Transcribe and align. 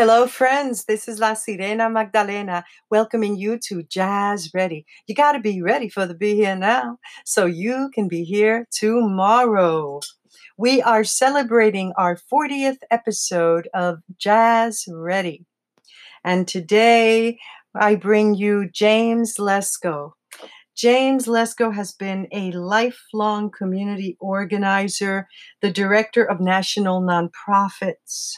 Hello, 0.00 0.26
friends. 0.26 0.86
This 0.86 1.08
is 1.08 1.18
La 1.18 1.32
Sirena 1.32 1.92
Magdalena 1.92 2.64
welcoming 2.90 3.36
you 3.36 3.58
to 3.66 3.82
Jazz 3.82 4.50
Ready. 4.54 4.86
You 5.06 5.14
got 5.14 5.32
to 5.32 5.40
be 5.40 5.60
ready 5.60 5.90
for 5.90 6.06
the 6.06 6.14
Be 6.14 6.36
Here 6.36 6.56
Now 6.56 6.96
so 7.26 7.44
you 7.44 7.90
can 7.92 8.08
be 8.08 8.24
here 8.24 8.66
tomorrow. 8.70 10.00
We 10.56 10.80
are 10.80 11.04
celebrating 11.04 11.92
our 11.98 12.16
40th 12.16 12.78
episode 12.90 13.68
of 13.74 13.98
Jazz 14.16 14.86
Ready. 14.88 15.44
And 16.24 16.48
today 16.48 17.38
I 17.74 17.94
bring 17.94 18.34
you 18.34 18.70
James 18.70 19.36
Lescault. 19.36 20.12
James 20.74 21.26
Lescault 21.26 21.74
has 21.74 21.92
been 21.92 22.26
a 22.32 22.52
lifelong 22.52 23.50
community 23.50 24.16
organizer, 24.18 25.28
the 25.60 25.70
director 25.70 26.24
of 26.24 26.40
national 26.40 27.02
nonprofits. 27.02 28.32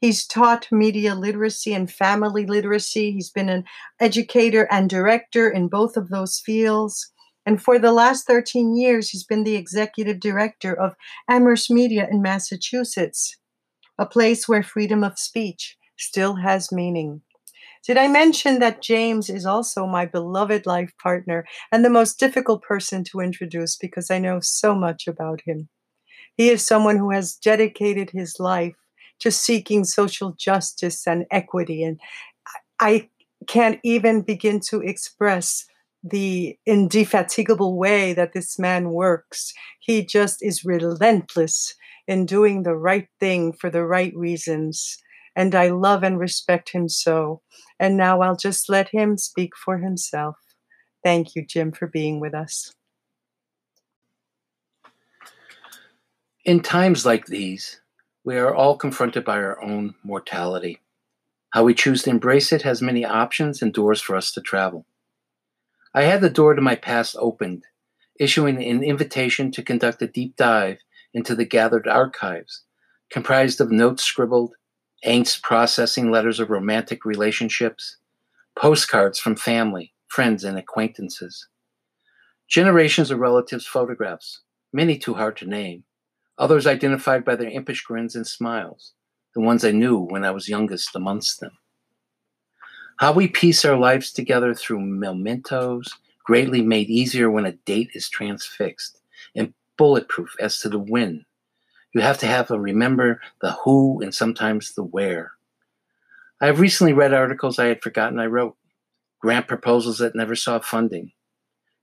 He's 0.00 0.26
taught 0.26 0.68
media 0.70 1.14
literacy 1.14 1.72
and 1.72 1.90
family 1.90 2.44
literacy. 2.46 3.12
He's 3.12 3.30
been 3.30 3.48
an 3.48 3.64
educator 4.00 4.68
and 4.70 4.90
director 4.90 5.48
in 5.48 5.68
both 5.68 5.96
of 5.96 6.08
those 6.08 6.40
fields. 6.44 7.10
And 7.46 7.62
for 7.62 7.78
the 7.78 7.92
last 7.92 8.26
13 8.26 8.76
years, 8.76 9.10
he's 9.10 9.24
been 9.24 9.44
the 9.44 9.56
executive 9.56 10.20
director 10.20 10.74
of 10.74 10.94
Amherst 11.28 11.70
Media 11.70 12.08
in 12.10 12.22
Massachusetts, 12.22 13.36
a 13.98 14.06
place 14.06 14.48
where 14.48 14.62
freedom 14.62 15.04
of 15.04 15.18
speech 15.18 15.76
still 15.96 16.36
has 16.36 16.72
meaning. 16.72 17.22
Did 17.86 17.98
I 17.98 18.08
mention 18.08 18.60
that 18.60 18.80
James 18.80 19.28
is 19.28 19.44
also 19.44 19.86
my 19.86 20.06
beloved 20.06 20.64
life 20.64 20.92
partner 21.02 21.44
and 21.70 21.84
the 21.84 21.90
most 21.90 22.18
difficult 22.18 22.62
person 22.62 23.04
to 23.04 23.20
introduce 23.20 23.76
because 23.76 24.10
I 24.10 24.18
know 24.18 24.40
so 24.40 24.74
much 24.74 25.06
about 25.06 25.42
him? 25.44 25.68
He 26.34 26.48
is 26.48 26.66
someone 26.66 26.96
who 26.96 27.10
has 27.10 27.34
dedicated 27.34 28.10
his 28.10 28.40
life 28.40 28.74
to 29.20 29.30
seeking 29.30 29.84
social 29.84 30.32
justice 30.32 31.06
and 31.06 31.24
equity. 31.30 31.82
And 31.82 31.98
I 32.80 33.08
can't 33.46 33.80
even 33.82 34.22
begin 34.22 34.60
to 34.68 34.80
express 34.80 35.66
the 36.02 36.58
indefatigable 36.66 37.78
way 37.78 38.12
that 38.12 38.34
this 38.34 38.58
man 38.58 38.90
works. 38.90 39.54
He 39.80 40.04
just 40.04 40.42
is 40.42 40.64
relentless 40.64 41.74
in 42.06 42.26
doing 42.26 42.62
the 42.62 42.76
right 42.76 43.08
thing 43.18 43.52
for 43.52 43.70
the 43.70 43.84
right 43.84 44.14
reasons. 44.14 44.98
And 45.34 45.54
I 45.54 45.68
love 45.68 46.02
and 46.02 46.18
respect 46.18 46.70
him 46.70 46.88
so. 46.88 47.40
And 47.80 47.96
now 47.96 48.20
I'll 48.20 48.36
just 48.36 48.68
let 48.68 48.90
him 48.90 49.16
speak 49.16 49.56
for 49.56 49.78
himself. 49.78 50.36
Thank 51.02 51.34
you, 51.34 51.44
Jim, 51.44 51.72
for 51.72 51.86
being 51.86 52.20
with 52.20 52.34
us. 52.34 52.72
In 56.44 56.60
times 56.60 57.06
like 57.06 57.26
these, 57.26 57.80
we 58.24 58.36
are 58.36 58.54
all 58.54 58.76
confronted 58.78 59.22
by 59.22 59.36
our 59.36 59.62
own 59.62 59.94
mortality. 60.02 60.80
How 61.50 61.62
we 61.62 61.74
choose 61.74 62.02
to 62.04 62.10
embrace 62.10 62.52
it 62.52 62.62
has 62.62 62.80
many 62.80 63.04
options 63.04 63.60
and 63.60 63.72
doors 63.72 64.00
for 64.00 64.16
us 64.16 64.32
to 64.32 64.40
travel. 64.40 64.86
I 65.92 66.02
had 66.04 66.22
the 66.22 66.30
door 66.30 66.54
to 66.54 66.62
my 66.62 66.74
past 66.74 67.14
opened, 67.18 67.64
issuing 68.18 68.56
an 68.62 68.82
invitation 68.82 69.50
to 69.52 69.62
conduct 69.62 70.00
a 70.00 70.06
deep 70.06 70.36
dive 70.36 70.78
into 71.12 71.34
the 71.34 71.44
gathered 71.44 71.86
archives, 71.86 72.64
comprised 73.10 73.60
of 73.60 73.70
notes 73.70 74.02
scribbled, 74.02 74.54
angst 75.06 75.42
processing 75.42 76.10
letters 76.10 76.40
of 76.40 76.48
romantic 76.48 77.04
relationships, 77.04 77.98
postcards 78.56 79.18
from 79.18 79.36
family, 79.36 79.92
friends, 80.08 80.44
and 80.44 80.58
acquaintances, 80.58 81.48
generations 82.48 83.10
of 83.10 83.18
relatives' 83.18 83.66
photographs, 83.66 84.40
many 84.72 84.96
too 84.96 85.14
hard 85.14 85.36
to 85.36 85.46
name, 85.46 85.84
others 86.38 86.66
identified 86.66 87.24
by 87.24 87.36
their 87.36 87.50
impish 87.50 87.82
grins 87.82 88.16
and 88.16 88.26
smiles, 88.26 88.92
the 89.34 89.40
ones 89.40 89.64
I 89.64 89.70
knew 89.70 89.98
when 89.98 90.24
I 90.24 90.30
was 90.30 90.48
youngest 90.48 90.94
amongst 90.94 91.40
them. 91.40 91.52
How 92.98 93.12
we 93.12 93.28
piece 93.28 93.64
our 93.64 93.76
lives 93.76 94.12
together 94.12 94.54
through 94.54 94.80
mementos, 94.80 95.92
greatly 96.24 96.62
made 96.62 96.88
easier 96.88 97.30
when 97.30 97.44
a 97.44 97.52
date 97.52 97.90
is 97.94 98.08
transfixed, 98.08 99.00
and 99.34 99.52
bulletproof 99.76 100.34
as 100.40 100.58
to 100.60 100.68
the 100.68 100.78
when. 100.78 101.24
You 101.92 102.00
have 102.00 102.18
to 102.18 102.26
have 102.26 102.50
a 102.50 102.58
remember 102.58 103.20
the 103.40 103.52
who 103.52 104.00
and 104.00 104.14
sometimes 104.14 104.74
the 104.74 104.82
where. 104.82 105.32
I 106.40 106.46
have 106.46 106.60
recently 106.60 106.92
read 106.92 107.14
articles 107.14 107.58
I 107.58 107.66
had 107.66 107.82
forgotten 107.82 108.18
I 108.18 108.26
wrote, 108.26 108.56
grant 109.20 109.48
proposals 109.48 109.98
that 109.98 110.14
never 110.14 110.34
saw 110.34 110.58
funding, 110.58 111.12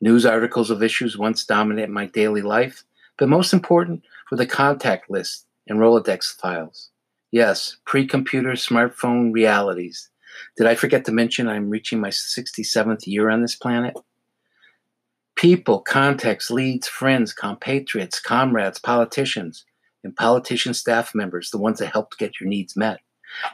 news 0.00 0.24
articles 0.24 0.70
of 0.70 0.82
issues 0.82 1.18
once 1.18 1.44
dominant 1.44 1.92
my 1.92 2.06
daily 2.06 2.42
life 2.42 2.84
but 3.18 3.28
most 3.28 3.52
important 3.52 4.02
for 4.28 4.36
the 4.36 4.46
contact 4.46 5.10
list 5.10 5.46
and 5.66 5.78
Rolodex 5.78 6.36
files. 6.38 6.90
Yes, 7.30 7.76
pre 7.84 8.06
computer 8.06 8.52
smartphone 8.52 9.32
realities. 9.32 10.10
Did 10.56 10.66
I 10.66 10.74
forget 10.74 11.04
to 11.06 11.12
mention 11.12 11.48
I'm 11.48 11.70
reaching 11.70 12.00
my 12.00 12.10
67th 12.10 13.06
year 13.06 13.30
on 13.30 13.42
this 13.42 13.56
planet? 13.56 13.96
People, 15.34 15.80
contacts, 15.80 16.50
leads, 16.50 16.88
friends, 16.88 17.32
compatriots, 17.32 18.20
comrades, 18.20 18.78
politicians, 18.78 19.64
and 20.04 20.14
politician 20.14 20.72
staff 20.72 21.14
members, 21.14 21.50
the 21.50 21.58
ones 21.58 21.78
that 21.78 21.92
helped 21.92 22.18
get 22.18 22.40
your 22.40 22.48
needs 22.48 22.76
met. 22.76 23.00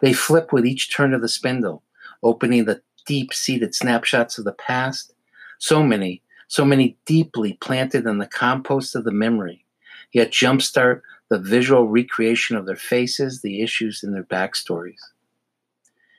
They 0.00 0.12
flip 0.12 0.52
with 0.52 0.66
each 0.66 0.94
turn 0.94 1.14
of 1.14 1.22
the 1.22 1.28
spindle, 1.28 1.82
opening 2.22 2.64
the 2.64 2.82
deep 3.06 3.32
seated 3.32 3.74
snapshots 3.74 4.38
of 4.38 4.44
the 4.44 4.52
past. 4.52 5.14
So 5.58 5.82
many 5.82 6.22
so 6.52 6.66
many 6.66 6.98
deeply 7.06 7.54
planted 7.54 8.04
in 8.04 8.18
the 8.18 8.26
compost 8.26 8.94
of 8.94 9.04
the 9.04 9.10
memory, 9.10 9.64
yet 10.12 10.30
jumpstart 10.30 11.00
the 11.30 11.38
visual 11.38 11.88
recreation 11.88 12.56
of 12.56 12.66
their 12.66 12.76
faces, 12.76 13.40
the 13.40 13.62
issues 13.62 14.02
in 14.02 14.12
their 14.12 14.24
backstories. 14.24 15.00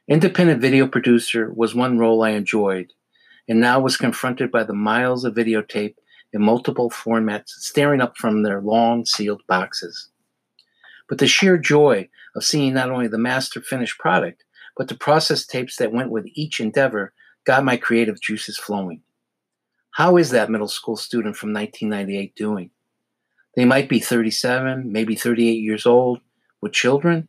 Independent 0.07 0.59
video 0.59 0.87
producer 0.87 1.51
was 1.53 1.75
one 1.75 1.97
role 1.97 2.23
I 2.23 2.31
enjoyed, 2.31 2.93
and 3.47 3.59
now 3.59 3.79
was 3.79 3.95
confronted 3.95 4.51
by 4.51 4.63
the 4.63 4.73
miles 4.73 5.23
of 5.23 5.35
videotape 5.35 5.95
in 6.33 6.41
multiple 6.41 6.89
formats 6.89 7.49
staring 7.49 8.01
up 8.01 8.17
from 8.17 8.43
their 8.43 8.59
long 8.59 9.05
sealed 9.05 9.43
boxes. 9.47 10.09
But 11.07 11.19
the 11.19 11.27
sheer 11.27 11.57
joy 11.57 12.09
of 12.35 12.43
seeing 12.43 12.73
not 12.73 12.89
only 12.89 13.07
the 13.07 13.17
master 13.17 13.61
finished 13.61 13.99
product, 13.99 14.43
but 14.75 14.87
the 14.87 14.95
process 14.95 15.45
tapes 15.45 15.75
that 15.77 15.93
went 15.93 16.09
with 16.09 16.25
each 16.33 16.59
endeavor 16.59 17.13
got 17.45 17.63
my 17.63 17.77
creative 17.77 18.19
juices 18.19 18.57
flowing. 18.57 19.01
How 19.91 20.17
is 20.17 20.31
that 20.31 20.49
middle 20.49 20.67
school 20.67 20.97
student 20.97 21.37
from 21.37 21.53
1998 21.53 22.35
doing? 22.35 22.71
They 23.55 23.65
might 23.65 23.87
be 23.87 23.99
37, 23.99 24.91
maybe 24.91 25.15
38 25.15 25.51
years 25.51 25.85
old, 25.85 26.19
with 26.61 26.73
children. 26.73 27.27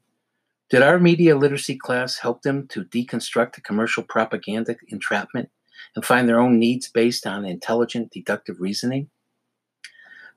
Did 0.71 0.83
our 0.83 0.99
media 0.99 1.37
literacy 1.37 1.77
class 1.77 2.19
help 2.19 2.43
them 2.43 2.67
to 2.69 2.85
deconstruct 2.85 3.55
the 3.55 3.61
commercial 3.61 4.03
propaganda 4.03 4.77
entrapment 4.89 5.51
and 5.95 6.05
find 6.05 6.29
their 6.29 6.41
own 6.41 6.59
needs 6.59 6.89
based 6.89 7.27
on 7.27 7.45
intelligent 7.45 8.11
deductive 8.11 8.61
reasoning? 8.61 9.11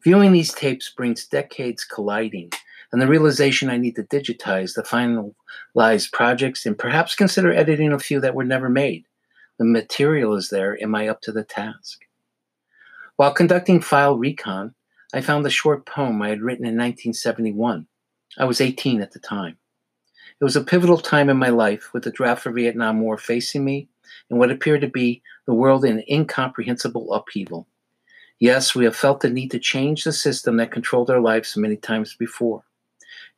Viewing 0.03 0.31
these 0.31 0.53
tapes 0.53 0.89
brings 0.89 1.25
decades 1.25 1.83
colliding 1.83 2.51
and 2.91 3.01
the 3.01 3.07
realization 3.07 3.69
I 3.69 3.77
need 3.77 3.95
to 3.95 4.03
digitize 4.03 4.75
the 4.75 4.83
finalized 4.83 6.11
projects 6.11 6.65
and 6.65 6.77
perhaps 6.77 7.15
consider 7.15 7.51
editing 7.51 7.91
a 7.91 7.99
few 7.99 8.19
that 8.21 8.35
were 8.35 8.43
never 8.43 8.69
made. 8.69 9.05
The 9.57 9.65
material 9.65 10.35
is 10.35 10.49
there. 10.49 10.81
Am 10.81 10.93
I 10.95 11.07
up 11.07 11.21
to 11.21 11.31
the 11.31 11.43
task? 11.43 12.01
While 13.15 13.33
conducting 13.33 13.81
file 13.81 14.17
recon, 14.17 14.75
I 15.13 15.21
found 15.21 15.45
a 15.45 15.49
short 15.49 15.85
poem 15.85 16.21
I 16.21 16.29
had 16.29 16.41
written 16.41 16.65
in 16.65 16.75
1971. 16.75 17.87
I 18.37 18.45
was 18.45 18.59
18 18.59 19.01
at 19.01 19.11
the 19.11 19.19
time. 19.19 19.57
It 20.39 20.43
was 20.43 20.55
a 20.55 20.63
pivotal 20.63 20.97
time 20.97 21.29
in 21.29 21.37
my 21.37 21.49
life 21.49 21.93
with 21.93 22.03
the 22.03 22.11
draft 22.11 22.43
for 22.43 22.51
Vietnam 22.51 23.01
War 23.01 23.17
facing 23.17 23.63
me 23.63 23.87
and 24.29 24.37
what 24.37 24.51
appeared 24.51 24.81
to 24.81 24.87
be 24.87 25.23
the 25.45 25.53
world 25.53 25.85
in 25.85 26.03
incomprehensible 26.09 27.13
upheaval. 27.13 27.67
Yes, 28.39 28.75
we 28.75 28.85
have 28.85 28.95
felt 28.95 29.21
the 29.21 29.29
need 29.29 29.49
to 29.51 29.59
change 29.59 30.03
the 30.03 30.11
system 30.11 30.57
that 30.57 30.71
controlled 30.71 31.09
our 31.09 31.21
lives 31.21 31.57
many 31.57 31.77
times 31.77 32.13
before, 32.13 32.63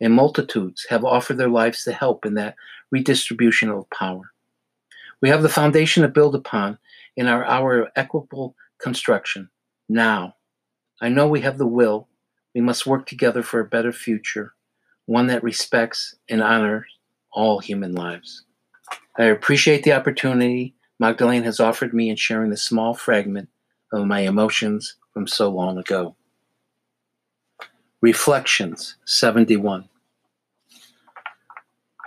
and 0.01 0.13
multitudes 0.13 0.85
have 0.89 1.05
offered 1.05 1.37
their 1.37 1.49
lives 1.49 1.83
to 1.83 1.93
help 1.93 2.25
in 2.25 2.33
that 2.33 2.55
redistribution 2.91 3.69
of 3.69 3.89
power. 3.91 4.33
We 5.21 5.29
have 5.29 5.43
the 5.43 5.49
foundation 5.49 6.03
to 6.03 6.09
build 6.09 6.35
upon 6.35 6.79
in 7.15 7.27
our 7.27 7.45
hour 7.45 7.81
of 7.81 7.91
equitable 7.95 8.55
construction 8.79 9.49
now. 9.87 10.35
I 11.01 11.09
know 11.09 11.27
we 11.27 11.41
have 11.41 11.57
the 11.57 11.67
will. 11.67 12.07
We 12.53 12.61
must 12.61 12.85
work 12.85 13.05
together 13.05 13.43
for 13.43 13.59
a 13.59 13.65
better 13.65 13.91
future, 13.91 14.53
one 15.05 15.27
that 15.27 15.43
respects 15.43 16.15
and 16.27 16.41
honors 16.41 16.97
all 17.31 17.59
human 17.59 17.93
lives. 17.93 18.43
I 19.17 19.25
appreciate 19.25 19.83
the 19.83 19.93
opportunity 19.93 20.75
Magdalene 20.99 21.43
has 21.43 21.61
offered 21.61 21.93
me 21.93 22.09
in 22.09 22.17
sharing 22.17 22.49
this 22.49 22.63
small 22.63 22.93
fragment 22.93 23.47
of 23.93 24.05
my 24.05 24.21
emotions 24.21 24.95
from 25.13 25.27
so 25.27 25.49
long 25.49 25.77
ago. 25.77 26.15
Reflections 28.01 28.97
71. 29.05 29.87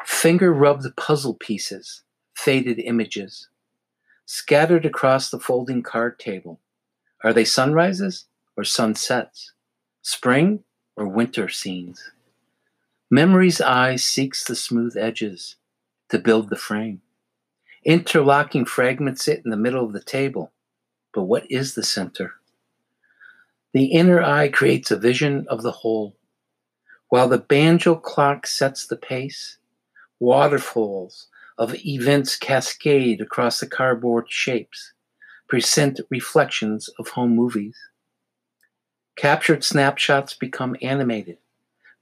Finger 0.04 0.52
rubbed 0.52 0.94
puzzle 0.96 1.34
pieces, 1.34 2.02
faded 2.34 2.78
images, 2.78 3.48
scattered 4.26 4.84
across 4.84 5.30
the 5.30 5.40
folding 5.40 5.82
card 5.82 6.18
table 6.18 6.60
are 7.24 7.32
they 7.32 7.44
sunrises 7.44 8.26
or 8.56 8.64
sunsets? 8.64 9.52
Spring 10.02 10.64
or 10.96 11.06
winter 11.06 11.48
scenes? 11.48 12.10
Memory's 13.10 13.60
eye 13.60 13.96
seeks 13.96 14.44
the 14.44 14.56
smooth 14.56 14.96
edges, 14.96 15.56
to 16.08 16.18
build 16.18 16.50
the 16.50 16.56
frame. 16.56 17.02
Interlocking 17.84 18.64
fragments 18.64 19.24
sit 19.24 19.42
in 19.44 19.50
the 19.50 19.56
middle 19.56 19.84
of 19.84 19.92
the 19.92 20.02
table. 20.02 20.52
But 21.12 21.24
what 21.24 21.50
is 21.50 21.74
the 21.74 21.82
center? 21.82 22.34
The 23.72 23.86
inner 23.86 24.22
eye 24.22 24.48
creates 24.48 24.90
a 24.90 24.98
vision 24.98 25.46
of 25.48 25.62
the 25.62 25.72
whole. 25.72 26.16
While 27.08 27.28
the 27.28 27.38
banjo 27.38 27.96
clock 27.96 28.46
sets 28.46 28.86
the 28.86 28.96
pace, 28.96 29.58
waterfalls 30.20 31.28
of 31.58 31.74
events 31.84 32.36
cascade 32.36 33.20
across 33.20 33.60
the 33.60 33.66
cardboard 33.66 34.26
shapes, 34.28 34.92
present 35.48 36.00
reflections 36.10 36.88
of 36.98 37.08
home 37.08 37.34
movies. 37.34 37.76
Captured 39.16 39.62
snapshots 39.62 40.34
become 40.34 40.76
animated. 40.82 41.38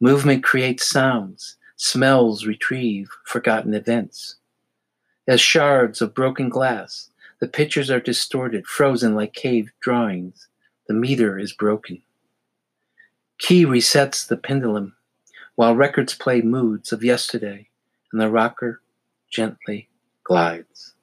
Movement 0.01 0.43
creates 0.43 0.89
sounds. 0.89 1.57
Smells 1.77 2.47
retrieve 2.47 3.09
forgotten 3.25 3.75
events. 3.75 4.37
As 5.27 5.41
shards 5.41 6.03
of 6.03 6.15
broken 6.15 6.49
glass, 6.49 7.11
the 7.41 7.49
pictures 7.49 7.91
are 7.91 8.01
distorted, 8.01 8.67
frozen 8.67 9.15
like 9.15 9.33
cave 9.33 9.73
drawings. 9.81 10.49
The 10.89 10.95
meter 10.95 11.39
is 11.39 11.53
broken. 11.53 12.03
Key 13.39 13.65
resets 13.65 14.27
the 14.27 14.37
pendulum 14.37 14.97
while 15.55 15.75
records 15.75 16.15
play 16.15 16.43
moods 16.43 16.93
of 16.93 17.05
yesterday 17.05 17.69
and 18.12 18.21
the 18.21 18.31
rocker 18.31 18.83
gently 19.31 19.89
glides. 20.25 20.95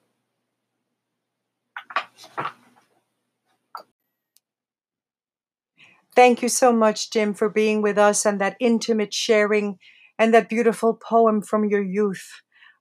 Thank 6.18 6.42
you 6.42 6.48
so 6.48 6.72
much, 6.72 7.12
Jim, 7.12 7.32
for 7.32 7.48
being 7.48 7.80
with 7.80 7.96
us 7.96 8.26
and 8.26 8.40
that 8.40 8.56
intimate 8.58 9.14
sharing 9.14 9.78
and 10.18 10.34
that 10.34 10.48
beautiful 10.48 10.94
poem 10.94 11.42
from 11.42 11.64
your 11.68 11.80
youth. 11.80 12.26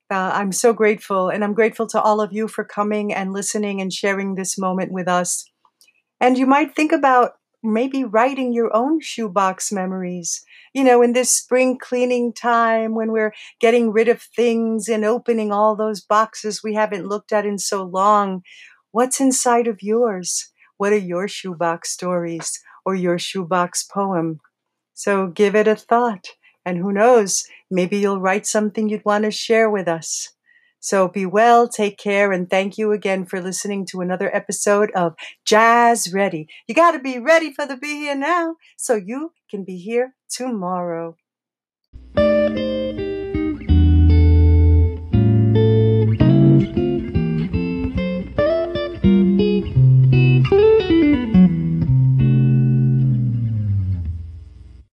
Uh, 0.10 0.32
I'm 0.34 0.52
so 0.52 0.74
grateful, 0.74 1.30
and 1.30 1.44
I'm 1.44 1.54
grateful 1.54 1.86
to 1.90 2.02
all 2.02 2.20
of 2.20 2.34
you 2.34 2.48
for 2.48 2.64
coming 2.64 3.14
and 3.14 3.34
listening 3.34 3.80
and 3.80 3.94
sharing 3.94 4.34
this 4.34 4.58
moment 4.58 4.92
with 4.92 5.08
us. 5.08 5.52
And 6.20 6.36
you 6.36 6.48
might 6.48 6.76
think 6.76 6.92
about 6.92 7.34
maybe 7.62 8.04
writing 8.04 8.54
your 8.54 8.76
own 8.76 9.02
shoebox 9.02 9.72
memories. 9.72 10.44
You 10.74 10.84
know, 10.84 11.04
in 11.04 11.14
this 11.14 11.32
spring 11.32 11.78
cleaning 11.80 12.34
time 12.34 12.96
when 12.96 13.12
we're 13.12 13.36
getting 13.60 13.92
rid 13.92 14.08
of 14.08 14.20
things 14.36 14.90
and 14.90 15.06
opening 15.06 15.52
all 15.52 15.76
those 15.76 16.02
boxes 16.02 16.64
we 16.64 16.74
haven't 16.74 17.06
looked 17.06 17.32
at 17.32 17.46
in 17.46 17.60
so 17.60 17.84
long, 17.84 18.42
what's 18.90 19.20
inside 19.22 19.68
of 19.68 19.84
yours? 19.84 20.52
What 20.78 20.92
are 20.92 20.98
your 20.98 21.28
shoebox 21.28 21.92
stories 21.92 22.60
or 22.88 22.96
your 22.96 23.20
shoebox 23.20 23.84
poem? 23.84 24.40
So 24.94 25.28
give 25.28 25.58
it 25.58 25.68
a 25.68 25.76
thought. 25.76 26.28
And 26.66 26.78
who 26.78 26.94
knows, 26.94 27.44
maybe 27.70 27.98
you'll 27.98 28.22
write 28.22 28.48
something 28.48 28.88
you'd 28.88 29.04
want 29.04 29.26
to 29.26 29.32
share 29.32 29.70
with 29.70 29.90
us. 29.90 30.30
So 30.80 31.10
be 31.10 31.26
well, 31.26 31.68
take 31.68 31.98
care, 31.98 32.32
and 32.32 32.50
thank 32.50 32.78
you 32.78 32.94
again 32.94 33.26
for 33.26 33.42
listening 33.42 33.86
to 33.88 34.00
another 34.00 34.34
episode 34.34 34.90
of 34.96 35.16
Jazz 35.44 36.14
Ready. 36.14 36.48
You 36.66 36.76
got 36.76 36.92
to 36.92 37.00
be 37.00 37.20
ready 37.20 37.52
for 37.52 37.66
the 37.66 37.76
Be 37.76 38.00
Here 38.00 38.16
Now 38.16 38.56
so 38.78 38.96
you 38.96 39.34
can 39.52 39.66
be 39.66 39.78
here 39.80 40.16
tomorrow. 40.30 41.18